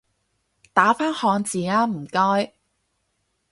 [0.73, 2.55] 打返漢字吖唔該